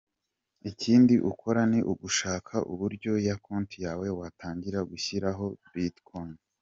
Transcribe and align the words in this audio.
Ikindi 0.71 1.15
ukora 1.31 1.61
ni 1.71 1.79
ugushaka 1.91 2.55
uburyo 2.71 3.11
ya 3.27 3.35
konti 3.45 3.75
yawe 3.85 4.07
watangira 4.19 4.79
gushyiraho 4.89 5.45
Bitcoins. 5.73 6.41